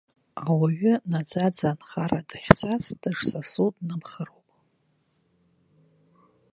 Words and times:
Ауаҩы 0.47 0.93
наӡаӡа 1.11 1.69
нхара 1.79 2.19
дахьцаз 2.29 2.85
дышсасу 3.01 3.69
днымхароуп. 3.75 4.47